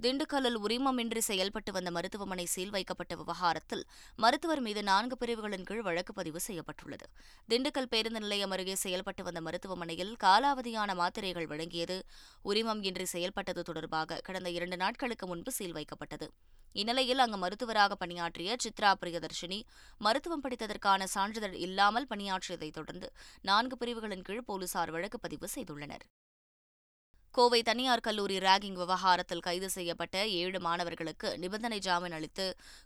திண்டுக்கல்லில் 0.03 0.57
உரிமமின்றி 0.65 1.17
செயல்பட்டு 1.17 1.71
வந்த 1.71 1.91
மருத்துவமனை 1.91 2.45
சீல் 2.45 2.69
வைக்கப்பட்ட 2.69 3.15
விவகாரத்தில் 3.15 3.83
மருத்துவர் 4.15 4.59
மீது 4.59 4.83
நான்கு 4.83 5.17
பிரிவுகளின் 5.17 5.63
கீழ் 5.63 5.81
வழக்கு 5.81 6.13
பதிவு 6.13 6.39
செய்யப்பட்டுள்ளது. 6.39 7.05
திண்டுக்கல் 7.49 7.89
பேருந்து 7.89 8.19
நிலையம் 8.19 8.51
அருகே 8.51 8.75
செயல்பட்டு 8.75 9.23
வந்த 9.23 9.41
மருத்துவமனையில் 9.41 10.15
காலாவதியான 10.23 10.95
மாத்திரைகள் 10.95 11.47
வழங்கியது. 11.47 11.97
உரிமம் 12.43 12.83
இன்றி 12.83 13.05
செயல்பட்டது 13.05 13.63
தொடர்பாக 13.63 14.19
கடந்த 14.23 14.49
இரண்டு 14.49 14.77
நாட்களுக்கு 14.77 15.27
முன்பு 15.27 15.51
சீல் 15.51 15.73
வைக்கப்பட்டது. 15.73 16.27
இந்நிலையில் 16.73 17.19
அங்கு 17.19 17.37
மருத்துவராக 17.37 17.95
பணியாற்றிய 17.95 18.55
சித்ரா 18.63 18.93
பிரியதர்ஷினி 19.01 19.59
மருத்துவம் 19.97 20.43
படித்ததற்கான 20.43 21.03
சான்றிதழ் 21.03 21.53
இல்லாமல் 21.53 22.07
பணியாற்றியதைத் 22.09 22.77
தொடர்ந்து 22.79 23.09
நான்கு 23.41 23.77
பிரிவுகளின் 23.77 24.21
கீழ் 24.21 24.47
போலீசார் 24.51 24.91
வழக்கு 24.91 25.19
பதிவு 25.19 25.47
செய்துள்ளனர். 25.55 26.05
கோவை 27.37 27.57
தனியார் 27.61 28.01
கல்லூரி 28.05 28.37
ராகிங் 28.37 28.77
விவகாரத்தில் 28.79 29.43
கைது 29.47 29.67
செய்யப்பட்ட 29.69 30.15
ஏழு 30.27 30.59
மாணவர்களுக்கு 30.59 31.29
நிபந்தனை 31.37 31.77
ஜாமீன் 31.79 32.11
அளித்து 32.11 32.45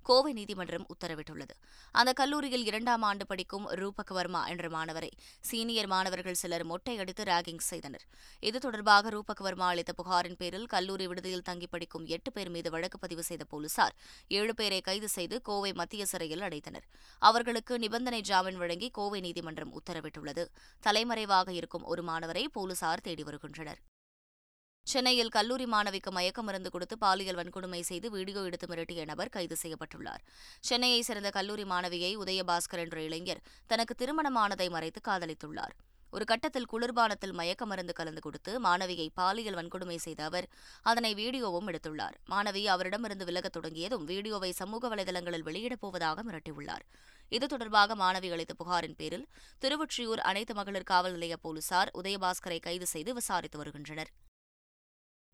கோவை 0.10 0.32
நீதிமன்றம் 0.34 0.86
உத்தரவிட்டுள்ளது. 0.94 1.54
அந்த 1.92 2.12
கல்லூரியில் 2.14 2.66
இரண்டாம் 2.66 3.02
ஆண்டு 3.02 3.26
படிக்கும் 3.26 3.66
ரூபக் 3.82 4.12
வர்மா 4.18 4.42
என்ற 4.54 4.70
மாணவரை 4.70 5.12
சீனியர் 5.50 5.88
மாணவர்கள் 5.94 6.38
சிலர் 6.42 6.66
மொட்டையடித்து 6.72 7.26
ராகிங் 7.32 7.64
செய்தனர். 7.70 8.04
இது 8.40 8.60
தொடர்பாக 8.60 9.10
ரூபக் 9.10 9.44
வர்மா 9.48 9.68
அளித்த 9.68 9.94
புகாரின் 9.94 10.38
பேரில் 10.42 10.66
கல்லூரி 10.66 11.08
விடுதியில் 11.08 11.46
தங்கி 11.50 11.68
படிக்கும் 11.68 12.06
எட்டு 12.06 12.32
பேர் 12.32 12.52
மீது 12.56 12.70
வழக்கு 12.70 13.00
பதிவு 13.00 13.24
செய்த 13.30 13.46
போலீசார் 13.54 13.96
ஏழு 14.28 14.56
பேரை 14.56 14.82
கைது 14.82 15.10
செய்து 15.18 15.42
கோவை 15.42 15.74
மத்திய 15.74 16.06
சிறையில் 16.06 16.46
அடைத்தனர். 16.50 16.86
அவர்களுக்கு 17.20 17.80
நிபந்தனை 17.80 18.22
ஜாமீன் 18.22 18.58
வழங்கி 18.58 18.90
கோவை 19.00 19.22
நீதிமன்றம் 19.28 19.74
உத்தரவிட்டுள்ளது. 19.80 20.46
தலைமறைவாக 20.80 21.50
இருக்கும் 21.62 21.88
ஒரு 21.94 22.04
மாணவரை 22.12 22.46
போலீசார் 22.60 23.06
தேடி 23.08 23.24
வருகின்றனர். 23.24 23.82
சென்னையில் 24.86 25.30
கல்லூரி 25.30 25.66
மாணவிக்கு 25.66 26.12
மயக்க 26.12 26.40
மருந்து 26.42 26.70
கொடுத்து 26.70 26.98
பாலியல் 26.98 27.38
வன்கொடுமை 27.40 27.80
செய்து 27.90 28.08
வீடியோ 28.10 28.40
எடுத்து 28.44 28.68
மிரட்டிய 28.68 29.06
நபர் 29.06 29.30
கைது 29.30 29.56
செய்யப்பட்டுள்ளார். 29.62 30.22
சென்னையைச் 30.60 31.08
சேர்ந்த 31.08 31.30
கல்லூரி 31.30 31.64
மாணவியை 31.64 32.10
உதயபாஸ்கர் 32.24 32.82
என்ற 32.86 32.98
இளைஞர் 33.02 33.42
தனக்கு 33.68 33.96
திருமணமானதை 34.02 34.68
மறைத்து 34.70 35.02
காதலித்துள்ளார். 35.08 35.76
ஒரு 36.14 36.26
கட்டத்தில் 36.32 36.68
குளிர்பானத்தில் 36.72 37.36
மயக்க 37.40 37.66
மருந்து 37.66 37.94
கலந்து 37.94 38.22
கொடுத்து 38.22 38.54
மாணவியை 38.60 39.06
பாலியல் 39.20 39.58
வன்கொடுமை 39.60 39.98
செய்த 40.06 40.24
அவர் 40.24 40.48
அதனை 40.82 41.12
வீடியோவும் 41.22 41.70
எடுத்துள்ளார். 41.72 42.16
மாணவி 42.34 42.64
அவரிடமிருந்து 42.74 43.28
விலகத் 43.30 43.56
தொடங்கியதும் 43.58 44.04
வீடியோவை 44.12 44.52
சமூக 44.62 44.90
வலைதளங்களில் 44.94 45.48
வெளியிடப் 45.50 45.80
போவதாக 45.80 46.24
மிரட்டியுள்ளார். 46.24 46.84
இது 47.30 47.48
தொடர்பாக 47.48 47.96
மாணவி 47.96 48.32
அளித்த 48.38 48.56
புகாரின் 48.64 48.98
பேரில் 49.00 49.26
திருவொற்றியூர் 49.62 50.24
அனைத்து 50.32 50.56
மகளிர் 50.60 50.90
காவல் 50.92 51.12
நிலைய 51.12 51.38
போலீசார் 51.38 51.92
உதயபாஸ்கரை 52.02 52.60
கைது 52.60 52.90
செய்து 52.96 53.14
விசாரித்து 53.14 53.60
வருகின்றனர். 53.64 54.12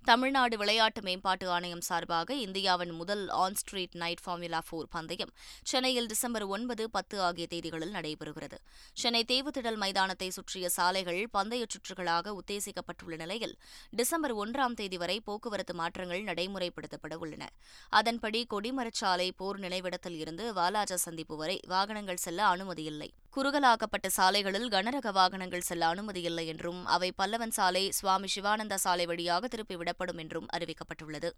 தமிழ்நாடு 0.03 0.57
விளையாட்டு 0.57 1.01
மேம்பாட்டு 1.01 1.49
ஆணையம் 1.49 1.81
சார்பாக 1.81 2.35
இந்தியாவின் 2.35 2.91
முதல் 2.91 3.23
on 3.29 3.55
street 3.55 3.95
night 3.95 4.21
formula 4.23 4.61
four 4.69 4.87
பந்தயம் 4.89 5.33
சென்னையில் 5.63 6.05
டிசம்பர் 6.05 6.45
ஒன்பது 6.45 6.83
பத்து 6.89 7.21
ஆகிய 7.21 7.45
தேதிகளில் 7.53 7.93
நடைபெறுகிறது. 7.95 8.57
சென்னை 8.93 9.25
தேவுத்திடல் 9.27 9.75
மைதானத்தை 9.75 10.29
சுற்றிய 10.29 10.69
சாலைகள் 10.69 11.21
பந்தய 11.33 11.65
சுற்றுகளாக 11.73 12.35
உத்தேசிக்கப்பட்டுள்ள 12.39 13.17
நிலையில் 13.17 13.55
டிசம்பர் 13.91 14.35
ஒன்றாம் 14.35 14.73
தேதி 14.73 14.97
வரை 14.97 15.19
போக்குவரத்து 15.19 15.73
மாற்றங்கள் 15.73 16.23
நடைமுறைப்படுத்தப்பட 16.23 17.15
உள்ளன. 17.15 17.49
அதன்படி 17.89 18.41
கொடிமரச்சாலை 18.53 19.29
போர் 19.35 19.59
நினைவிடத்தில் 19.59 20.19
இருந்து 20.23 20.53
வாலாஜா 20.53 20.99
சந்திப்பு 21.07 21.37
வரை 21.37 21.59
வாகனங்கள் 21.67 22.23
செல்ல 22.27 22.55
அனுமதியில்லை 22.55 23.11
குறுகலாக்கப்பட்ட 23.37 24.07
சாலைகளில் 24.07 24.69
கனரக 24.69 25.11
வாகனங்கள் 25.11 25.61
செல்ல 25.61 25.93
அனுமதியில்லை 25.93 26.45
என்றும் 26.45 26.85
அவை 26.85 27.13
பல்லவன் 27.17 27.49
சாலை 27.49 27.91
சுவாமி 27.91 28.27
சிவானந்தா 28.35 28.75
சாலை 28.75 29.05
வழியாக 29.05 29.47
திருப்பிவிடப்படும் 29.47 30.17
என்றும் 30.17 30.47
அறிவிக்கப்பட்டுள்ளது. 30.53 31.29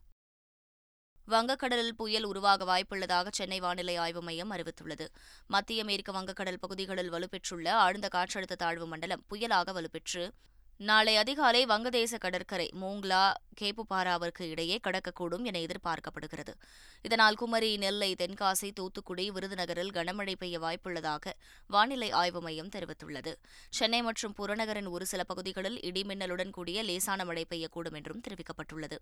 வங்கக்கடலில் 1.28 1.96
புயல் 1.96 2.24
உருவாக 2.24 2.66
வாய்ப்புள்ளதாக 2.66 3.28
சென்னை 3.32 3.60
வானிலை 3.60 3.96
ஆய்வு 3.96 4.22
மையம் 4.22 4.52
அறிவித்துள்ளது. 4.52 5.08
மத்திய 5.48 5.84
மேற்கு 5.84 6.12
வங்கக்கடல் 6.12 6.60
பகுதிகளில் 6.60 7.12
வலுப்பெற்றுள்ள 7.12 7.70
ஆழ்ந்த 7.70 8.10
காற்றழுத்த 8.16 8.56
தாழ்வு 8.56 8.88
மண்டலம் 8.88 9.26
புயலாக 9.30 9.74
வலுப்பெற்று 9.74 10.32
நாளை 10.80 11.18
அதிகாலை 11.18 11.66
வங்கதேச 11.66 12.18
கடற்கரை 12.18 12.72
மூங்லா 12.82 13.34
கேப்புபாராவிற்கு 13.62 14.42
இடையே 14.42 14.80
கடக்கக்கூடும் 14.88 15.44
என 15.44 15.60
எதிர்பார்க்கப்படுகிறது. 15.60 16.54
இதனால் 17.02 17.36
குமரி 17.36 17.78
நெல்லை 17.78 18.16
தென்காசி 18.20 18.70
தூத்துக்குடி 18.74 19.32
விருதுநகரில் 19.32 19.92
கனமழை 19.92 20.36
பெய்ய 20.36 20.60
வாய்ப்புள்ளதாக 20.60 21.34
வானிலை 21.68 22.12
ஆய்வு 22.12 22.42
மையம் 22.42 22.70
தெரிவித்துள்ளது. 22.70 23.34
சென்னை 23.70 24.02
மற்றும் 24.02 24.36
புறநகரின் 24.38 24.90
ஒரு 24.90 25.06
சில 25.06 25.24
பகுதிகளில் 25.24 25.80
இடிமின்னலுடன் 25.80 26.50
கூடிய 26.50 26.84
லேசான 26.84 27.26
மழை 27.26 27.46
பெய்யக்கூடும் 27.50 27.94
என்றும் 27.94 28.22
தெரிவிக்கப்பட்டுள்ளது. 28.28 29.00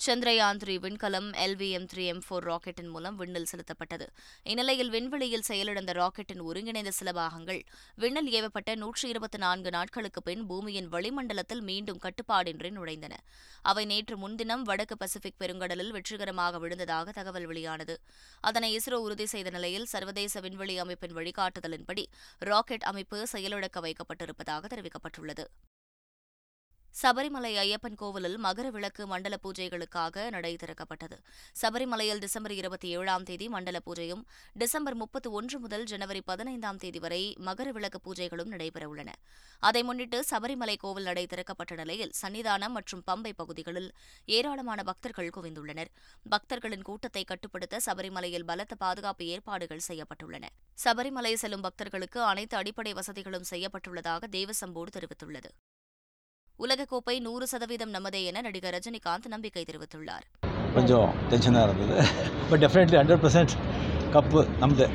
சந்திரயான் 0.00 0.58
த்ரீ 0.62 0.74
விண்கலம் 0.84 1.28
எல்விஎம் 1.44 1.86
த்ரீ 1.90 2.04
எம் 2.12 2.20
ஃபோர் 2.24 2.44
ராக்கெட்டின் 2.48 2.88
மூலம் 2.94 3.16
விண்ணில் 3.16 3.46
செலுத்தப்பட்டது. 3.50 4.06
இந்நிலையில் 4.42 4.90
விண்வெளியில் 4.90 5.44
செயலிழந்த 5.48 5.92
ராக்கெட்டின் 6.00 6.42
ஒருங்கிணைந்த 6.42 6.88
சில 6.88 7.12
பாகங்கள் 7.12 7.60
விண்ணில் 7.94 8.30
ஏவப்பட்ட 8.38 8.74
நூற்றி 8.74 9.08
இருபத்தி 9.08 9.38
நான்கு 9.38 9.70
நாட்களுக்கு 9.70 10.22
பின் 10.22 10.46
பூமியின் 10.46 10.88
வளிமண்டலத்தில் 10.94 11.60
மீண்டும் 11.60 12.00
கட்டுப்பாடின்றி 12.06 12.70
நுழைந்தன. 12.70 13.16
அவை 13.62 13.84
நேற்று 13.84 14.16
முன்தினம் 14.16 14.62
வடக்கு 14.62 14.96
பசிபிக் 14.96 15.40
பெருங்கடலில் 15.42 15.90
வெற்றிகரமாக 15.90 16.58
விழுந்ததாக 16.58 17.10
தகவல் 17.10 17.46
வெளியானது. 17.46 17.96
அதனை 18.40 18.70
இஸ்ரோ 18.76 18.98
உறுதி 19.06 19.26
செய்த 19.26 19.50
நிலையில் 19.50 19.84
சர்வதேச 19.84 20.40
விண்வெளி 20.40 20.78
அமைப்பின் 20.78 21.16
வழிகாட்டுதலின்படி 21.20 22.06
ராக்கெட் 22.38 22.82
அமைப்பு 22.82 23.26
செயலிழக்க 23.32 23.80
வைக்கப்பட்டிருப்பதாக 23.86 24.66
தெரிவிக்கப்பட்டுள்ளது. 24.74 25.46
சபரிமலை 27.02 27.50
ஐயப்பன் 27.62 27.96
கோவிலில் 27.96 28.36
மகர 28.38 28.70
விளக்கு 28.70 29.06
மண்டல 29.06 29.36
பூஜைகளுக்காக 29.44 30.30
நடை 30.30 30.56
திறக்கப்பட்டது. 30.56 31.16
சபரிமலையில் 31.62 32.18
டிசம்பர் 32.18 32.52
இருபத்தி 32.52 32.88
ஏழாம் 32.88 33.22
தேதி 33.22 33.48
மண்டல 33.48 33.78
பூஜையும் 33.86 34.22
டிசம்பர் 34.54 34.94
முப்பத்தி 34.94 35.28
ஒன்று 35.28 35.58
முதல் 35.58 35.84
ஜனவரி 35.84 36.20
பதினைந்தாம் 36.20 36.76
தேதி 36.76 36.98
வரை 36.98 37.36
மகர 37.48 37.72
விளக்கு 37.72 38.00
பூஜைகளும் 38.06 38.52
நடைபெறவுள்ளன 38.54 39.10
அதை 39.58 39.82
முன்னிட்டு 39.82 40.24
சபரிமலை 40.30 40.76
கோவில் 40.76 41.02
நடை 41.02 41.26
திறக்கப்பட்ட 41.26 41.74
நிலையில் 41.74 42.14
சன்னிதானம் 42.22 42.76
மற்றும் 42.78 43.02
பம்பை 43.10 43.32
பகுதிகளில் 43.36 43.90
ஏராளமான 44.24 44.82
பக்தர்கள் 44.82 45.34
குவிந்துள்ளனர். 45.36 45.92
பக்தர்களின் 46.30 46.82
கூட்டத்தை 46.82 47.24
கட்டுப்படுத்த 47.24 47.80
சபரிமலையில் 47.86 48.44
பலத்த 48.44 48.74
பாதுகாப்பு 48.74 49.24
ஏற்பாடுகள் 49.26 49.86
செய்யப்பட்டுள்ளன. 49.90 50.46
சபரிமலை 50.84 51.34
செல்லும் 51.34 51.60
பக்தர்களுக்கு 51.60 52.22
அனைத்து 52.22 52.56
அடிப்படை 52.56 52.92
வசதிகளும் 52.92 53.50
செய்யப்பட்டுள்ளதாக 53.50 54.28
தேவசம்போர்டு 54.38 54.92
தெரிவித்துள்ளது. 54.98 55.50
உலகக்கோப்பை 56.58 57.20
நூறு 57.20 57.46
சதவீதம் 57.46 57.94
நமதே 57.94 58.24
என 58.24 58.40
நடிகர் 58.40 58.74
ரஜினிகாந்த் 58.74 59.26
நம்பிக்கை 59.26 59.64
தெரிவித்துள்ளார். 59.64 60.26
கொஞ்சம் 60.74 61.14
டென்ஷனாக 61.30 61.62
இருந்தது. 61.68 62.08
But 62.50 62.64
definitely 62.64 62.98
hundred 63.00 63.24
percent 63.24 63.54
cup 64.12 64.48
நமது. 64.58 64.88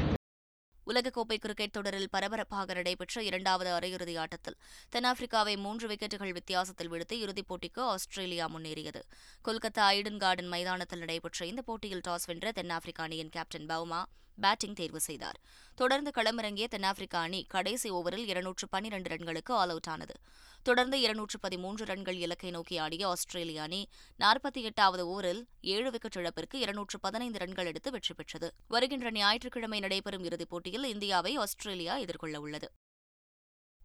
உலகக்கோப்பை 0.88 1.38
கிரிக்கெட் 1.38 1.72
தொடரில் 1.72 2.08
பரபரப்பாக 2.10 2.74
நடைபெற்ற 2.74 3.24
இரண்டாவது 3.24 3.70
அரையிறுதி 3.72 4.20
ஆட்டத்தில் 4.20 4.58
தென்னாப்பிரிக்காவை 4.96 5.58
மூன்று 5.58 5.88
விக்கெட்டுகள் 5.88 6.32
வித்தியாசத்தில் 6.32 6.88
விடுத்து 6.88 7.20
இறுதிப் 7.20 7.54
போட்டிக்கு 7.54 7.80
ஆஸ்திரேலியா 7.80 8.50
முன்னேறியது. 8.50 9.02
கொல்கத்தா 9.48 9.86
ஐடன் 9.96 10.18
கார்டன் 10.18 10.48
மைதானத்தில் 10.48 11.00
நடைபெற்ற 11.00 11.46
இந்த 11.46 11.62
போட்டியில் 11.62 12.02
டாஸ் 12.08 12.26
வென்ற 12.26 12.52
தென்னாப்பிரிக்க 12.52 13.04
அணியின் 13.04 13.30
கேப்டன் 13.30 13.66
பவுமா 13.66 14.02
பேட்டிங் 14.40 14.74
தேர்வு 14.74 15.00
செய்தார். 15.00 15.40
தொடர்ந்து 15.76 16.12
களமிறங்கிய 16.16 16.68
தென்னாப்பிரிக்க 16.68 17.18
அணி 17.18 17.46
கடைசி 17.48 17.92
ஓவரில் 17.92 18.28
இருநூற்று 18.28 18.70
பன்னிரண்டு 18.70 19.10
ரன்களுக்கு 19.16 19.52
ஆல் 19.62 19.70
அவுட் 19.70 19.88
ஆனது. 19.88 20.16
தொடர்ந்து 20.64 21.02
இருநூற்று 21.02 21.40
பதிமூன்று 21.40 21.86
ரன்கள் 21.86 22.16
இலக்கை 22.16 22.52
நோக்கி 22.52 22.78
ஆடிய 22.78 23.08
ஆஸ்திரேலிய 23.08 23.62
அணி 23.62 23.88
நாற்பத்தி 24.20 24.62
எட்டாவது 24.62 25.04
ஓவரில் 25.08 25.42
ஏழு 25.62 25.92
விக்கெட் 25.92 26.16
இழப்பிற்கு 26.16 26.60
இருநூற்று 26.60 27.00
பதினைந்து 27.00 27.40
ரன்கள் 27.40 27.66
எடுத்து 27.66 27.92
வெற்றி 27.92 28.14
பெற்றது. 28.14 28.54
வருகின்ற 28.68 29.12
ஞாயிற்றுக்கிழமை 29.12 29.80
நடைபெறும் 29.80 30.24
இறுதிப் 30.24 30.50
போட்டியில் 30.50 30.84
இந்தியாவை 30.84 31.36
ஆஸ்திரேலியா 31.36 31.96
எதிர்கொள்ள 31.96 32.40
உள்ளது. 32.40 32.70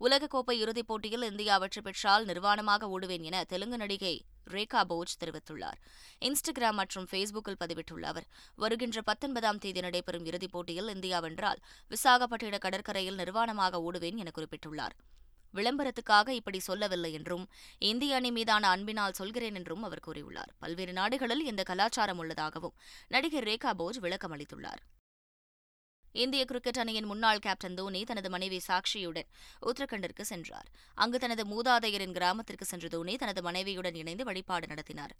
உலகக்கோப்பை 0.00 0.52
இறுதிப் 0.52 0.86
போட்டியில் 0.86 1.22
இந்தியா 1.22 1.58
வெற்றி 1.58 1.80
பெற்றால் 1.80 2.24
நிர்வாணமாக 2.26 2.88
ஓடுவேன் 2.94 3.22
என 3.22 3.44
தெலுங்கு 3.44 3.76
நடிகை 3.76 4.14
ரேகா 4.50 4.82
போஜ் 4.88 5.14
தெரிவித்துள்ளார். 5.20 5.78
இன்ஸ்டாகிராம் 6.20 6.72
மற்றும் 6.72 7.06
ஃபேஸ்புக்கில் 7.10 7.60
பதிவிட்டுள்ள 7.64 8.02
அவர் 8.02 8.26
வருகின்ற 8.56 9.02
பத்தொன்பதாம் 9.02 9.58
தேதி 9.58 9.80
நடைபெறும் 9.80 10.24
இறுதிப் 10.24 10.52
போட்டியில் 10.52 10.88
இந்தியா 10.88 11.20
வென்றால் 11.20 11.60
விசாகப்பட்டின 11.90 12.58
கடற்கரையில் 12.58 13.16
நிர்வாணமாக 13.16 13.80
ஓடுவேன் 13.90 14.16
என 14.16 14.30
குறிப்பிட்டுள்ளார். 14.34 14.96
விளம்பரத்துக்காக 15.54 16.28
இப்படி 16.28 16.58
சொல்லவில்லை 16.58 17.12
என்றும் 17.12 17.48
இந்திய 17.78 18.14
அணி 18.14 18.30
மீதான 18.30 18.68
அன்பினால் 18.68 19.12
சொல்கிறேன் 19.12 19.54
என்றும் 19.54 19.82
அவர் 19.82 20.04
கூறியுள்ளார். 20.06 20.50
பல்வேறு 20.58 20.92
நாடுகளில் 20.92 21.44
இந்த 21.44 21.62
கலாச்சாரம் 21.62 22.18
உள்ளதாகவும் 22.18 22.74
நடிகர் 23.08 23.44
ரேகா 23.44 23.72
போஜ் 23.78 24.00
விளக்கம் 24.00 24.32
அளித்துள்ளார் 24.32 24.82
இந்திய 26.16 26.44
கிரிக்கெட் 26.44 26.78
அணியின் 26.78 27.04
முன்னாள் 27.04 27.38
கேப்டன் 27.38 27.74
தோனி 27.74 28.04
தனது 28.04 28.30
மனைவி 28.30 28.60
சாக்ஷியுடன் 28.68 29.28
உத்தரகண்டிற்கு 29.62 30.20
சென்றார். 30.20 30.68
அங்கு 30.94 31.18
தனது 31.18 31.44
மூதாதையரின் 31.44 32.12
கிராமத்திற்கு 32.12 32.64
சென்ற 32.64 32.88
தோனி 32.88 33.16
தனது 33.16 33.42
மனைவியுடன் 33.42 33.94
இணைந்து 33.94 34.24
வழிபாடு 34.24 34.66
நடத்தினார். 34.66 35.14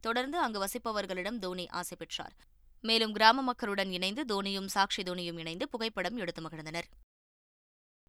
தொடர்ந்து 0.00 0.38
அங்கு 0.38 0.64
வசிப்பவர்களிடம் 0.64 1.38
தோனி 1.38 1.68
ஆசை 1.68 1.96
பெற்றார். 1.98 2.34
மேலும் 2.80 3.12
கிராம 3.12 3.42
மக்களுடன் 3.42 3.92
இணைந்து 3.92 4.24
தோனியும் 4.24 4.68
சாக்ஷி 4.74 5.02
தோனியும் 5.02 5.38
இணைந்து 5.38 5.68
புகைப்படம் 5.68 6.16
எடுத்து 6.16 6.42
மகிழ்ந்தனர். 6.42 6.88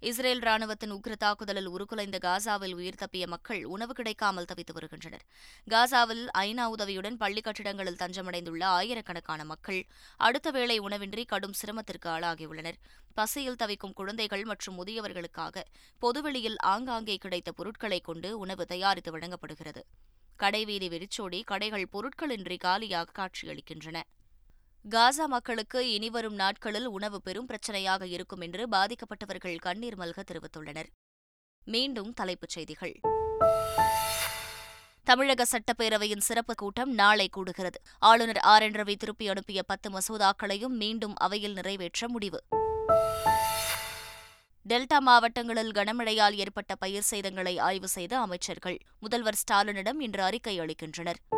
இஸ்ரேல் 0.01 0.42
ராணுவத்தின் 0.46 0.92
உக்ர 0.96 1.13
தாக்குதலில் 1.16 1.68
உருக்குலைந்த 1.68 2.18
காசாவில் 2.18 2.74
உயிர் 2.74 3.00
தப்பிய 3.01 3.27
மக்கள் 3.27 3.62
உணவு 3.66 3.94
கிடைக்காமல் 3.94 4.48
தவித்து 4.51 4.74
வருகின்றனர். 4.74 5.24
காசாவில் 5.68 6.22
ஐநா 6.42 6.66
உதவியுடன் 6.66 7.18
பள்ளி 7.18 7.42
கட்டிடங்களில் 7.42 7.98
தஞ்சமடைந்துள்ள 8.01 8.63
ஆயிரக்கணக்கான 8.63 9.44
மக்கள் 9.44 9.80
அடுத்த 10.18 10.51
வேளை 10.51 10.80
உணவின்றி 10.80 11.24
கடும் 11.25 11.54
சிரமத்திற்கு 11.54 12.10
ஆளாகியுள்ளனர். 12.10 12.77
பசியில் 13.13 13.56
தவிக்கும் 13.56 13.94
குழந்தைகள் 13.94 14.44
மற்றும் 14.44 14.77
முதியவர்களுக்காக 14.80 15.63
பொதுவெளியில் 16.01 16.60
ஆங்காங்கே 16.74 17.18
கிடைத்த 17.18 17.51
பொருட்களை 17.51 18.00
கொண்டு 18.00 18.32
உணவு 18.39 18.66
தயாரித்து 18.66 19.12
வழங்கப்படுகிறது. 19.12 19.84
கடைவீதி 20.38 20.89
வெறிச்சோடி 20.89 21.42
கடைகள் 21.44 21.92
பொருட்களின்றி 21.96 22.58
காலியாக 22.58 23.16
காட்சியளிக்கின்றன. 23.20 23.98
காசா 24.89 25.25
மக்களுக்கு 25.25 25.94
இனிவரும் 25.94 26.36
நாட்களில் 26.36 26.86
உணவு 26.86 27.22
பெரும் 27.22 27.48
பிரச்சனையாக 27.48 28.03
இருக்கும் 28.03 28.41
என்று 28.41 28.67
பாதிக்கப்பட்டவர்கள் 28.67 29.60
கண்ணீர் 29.60 29.98
மல்க 29.98 30.24
தெரிவித்துள்ளனர். 30.32 30.86
மீண்டும் 31.65 32.13
தலைப்புச் 32.13 32.50
செய்திகள். 32.50 33.00
தமிழக 35.03 35.46
சட்டப்பேரவையின் 35.51 36.17
சிறப்பு 36.17 36.56
கூட்டம் 36.56 36.94
நாளை 36.94 37.29
கூடுகிறது. 37.38 37.75
ஆளுநர் 38.00 38.38
ஆர். 38.38 38.62
என். 38.62 38.72
ரவி 38.72 38.96
திருப்பி 38.96 39.27
அனுப்பிய 39.27 39.63
பத்து 39.63 39.89
மசோதாக்களையும் 39.89 40.67
மீண்டும் 40.67 41.13
அவையில் 41.15 41.53
நிறைவேற்ற 41.53 42.10
முடிவு. 42.10 42.44
டெல்டா 44.70 45.00
மாவட்டங்களில் 45.00 45.72
கனமழையால் 45.72 46.34
ஏற்பட்ட 46.34 46.75
பயிர் 46.75 47.08
சேதங்களை 47.12 47.60
ஆய்வு 47.60 47.88
செய்த 47.88 48.20
அமைச்சர்கள். 48.20 48.77
முதல்வர் 49.00 49.39
ஸ்டாலினிடம் 49.48 50.00
இன்று 50.00 50.24
அறிக்கை 50.24 50.60
அளிக்கின்றனர். 50.60 51.37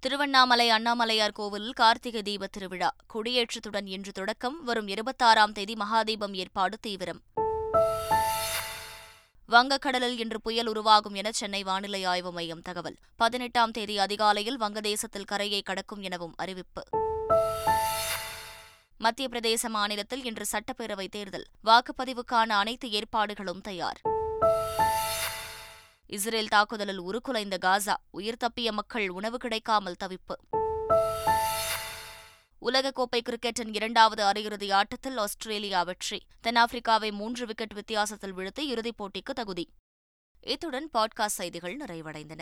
திருவண்ணாமலை 0.00 0.70
அண்ணாமலையார் 0.70 1.32
கோவிலில் 1.32 1.72
கார்த்திகை 1.72 2.22
தீப 2.22 2.46
திருவிழா. 2.46 2.94
கொடியேற்றத்துடன் 3.14 3.86
இன்று 3.86 4.12
தொடக்கம். 4.12 4.64
வரும் 4.64 4.88
இருபத்தாறாம் 4.88 5.52
தேதி 5.52 5.72
மகாதீபம் 5.72 6.34
ஏற்பாடு 6.34 6.78
தீவிரம். 6.78 7.22
வங்கக்கடலில் 9.48 10.18
இன்று 10.18 10.40
புயல் 10.40 10.66
உருவாகும் 10.66 11.14
என 11.14 11.32
சென்னை 11.32 11.62
வானிலை 11.62 12.04
ஆய்வு 12.04 12.32
மையம் 12.32 12.62
தகவல். 12.62 12.96
பதினெட்டாம் 13.16 13.70
தேதி 13.70 13.98
அதிகாலையில் 13.98 14.60
வங்கதேசத்தில் 14.60 15.24
கரையை 15.24 15.62
கடக்கும் 15.62 16.00
எனவும் 16.00 16.34
அறிவிப்பு. 16.36 16.82
மத்திய 18.98 19.28
பிரதேச 19.28 19.68
மாநிலத்தில் 19.68 20.24
இன்று 20.24 20.44
சட்டப்பேரவை 20.52 21.08
தேர்தல். 21.08 21.46
வாக்குப்பதிவுக்கான 21.64 22.48
அனைத்து 22.48 22.90
ஏற்பாடுகளும் 22.90 23.60
தயார். 23.60 24.00
இஸ்ரேல் 26.12 26.48
தாக்குதலில் 26.48 26.98
உருக்குலைந்த 26.98 27.58
காசா 27.60 27.94
உயிர் 28.10 28.36
தப்பிய 28.36 28.72
மக்கள் 28.72 29.08
உணவு 29.08 29.38
கிடைக்காமல் 29.38 29.96
தவிப்பு. 30.04 30.34
உலகக்கோப்பை 32.62 33.20
கிரிக்கெட்டின் 33.20 33.74
இரண்டாவது 33.74 34.24
அரையிறுதி 34.24 34.72
ஆட்டத்தில் 34.72 35.16
ஆஸ்திரேலியா 35.16 35.82
வெற்றி. 35.82 36.22
தென்னாப்பிரிக்காவை 36.42 37.12
மூன்று 37.12 37.46
விக்கெட் 37.46 37.72
வித்தியாசத்தில் 37.72 38.34
வீழ்த்தி 38.34 38.60
இறுதிப் 38.60 39.02
போட்டிக்கு 39.02 39.32
தகுதி. 39.34 39.68
இத்துடன் 40.40 40.90
பாட்காஸ்ட் 40.92 41.38
செய்திகள் 41.40 41.76
நிறைவடைந்தன. 41.76 42.40